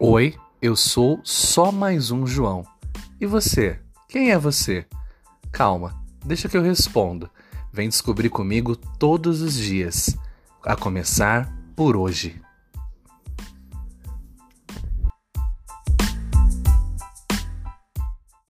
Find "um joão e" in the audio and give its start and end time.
2.12-3.26